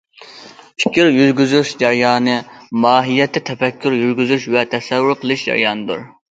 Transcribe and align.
پىكىر 0.83 1.09
يۈرگۈزۈش 1.17 1.73
جەريانى 1.83 2.39
ماھىيەتتە 2.87 3.45
تەپەككۇر 3.53 4.01
يۈرگۈزۈش 4.01 4.51
ۋە 4.57 4.67
تەسەۋۋۇر 4.75 5.19
قىلىش 5.23 5.49
جەريانىدۇر. 5.53 6.07